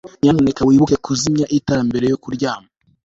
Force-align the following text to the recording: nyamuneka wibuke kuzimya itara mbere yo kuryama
nyamuneka 0.21 0.61
wibuke 0.67 0.95
kuzimya 1.05 1.45
itara 1.57 1.81
mbere 1.89 2.05
yo 2.11 2.19
kuryama 2.23 2.67